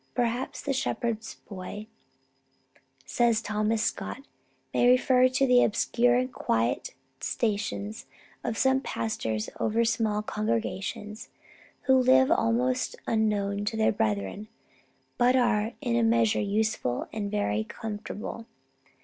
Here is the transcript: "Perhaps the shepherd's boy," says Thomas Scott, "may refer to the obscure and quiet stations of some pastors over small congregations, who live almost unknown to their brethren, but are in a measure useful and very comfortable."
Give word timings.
"Perhaps 0.15 0.63
the 0.63 0.73
shepherd's 0.73 1.35
boy," 1.47 1.85
says 3.05 3.39
Thomas 3.39 3.83
Scott, 3.83 4.25
"may 4.73 4.87
refer 4.89 5.27
to 5.27 5.45
the 5.45 5.63
obscure 5.63 6.15
and 6.15 6.33
quiet 6.33 6.95
stations 7.19 8.07
of 8.43 8.57
some 8.57 8.81
pastors 8.81 9.47
over 9.59 9.85
small 9.85 10.23
congregations, 10.23 11.29
who 11.83 11.93
live 11.93 12.31
almost 12.31 12.95
unknown 13.05 13.63
to 13.65 13.77
their 13.77 13.91
brethren, 13.91 14.47
but 15.19 15.35
are 15.35 15.73
in 15.81 15.95
a 15.95 16.01
measure 16.01 16.41
useful 16.41 17.07
and 17.13 17.29
very 17.29 17.63
comfortable." 17.63 18.47